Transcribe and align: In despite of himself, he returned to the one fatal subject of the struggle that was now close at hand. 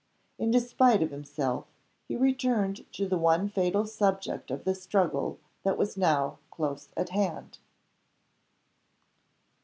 In 0.39 0.49
despite 0.49 1.03
of 1.03 1.11
himself, 1.11 1.67
he 2.07 2.15
returned 2.15 2.91
to 2.93 3.07
the 3.07 3.19
one 3.19 3.47
fatal 3.49 3.85
subject 3.85 4.49
of 4.49 4.63
the 4.63 4.73
struggle 4.73 5.37
that 5.61 5.77
was 5.77 5.95
now 5.95 6.39
close 6.49 6.89
at 6.97 7.09
hand. 7.09 7.59